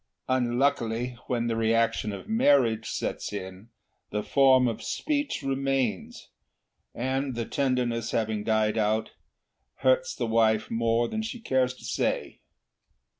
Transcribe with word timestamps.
Unluckily, 0.27 1.15
when 1.27 1.45
the 1.45 1.55
reaction 1.55 2.11
of 2.11 2.27
marriage 2.27 2.89
sets 2.89 3.31
in, 3.31 3.69
the 4.09 4.23
form 4.23 4.67
of 4.67 4.81
speech 4.81 5.43
remains, 5.43 6.29
and, 6.95 7.35
the 7.35 7.45
tenderness 7.45 8.09
having 8.09 8.43
died 8.43 8.79
out, 8.79 9.11
hurts 9.85 10.15
the 10.15 10.25
wife 10.25 10.71
more 10.71 11.07
than 11.07 11.21
she 11.21 11.39
cares 11.39 11.75
to 11.75 11.83
say. 11.85 12.39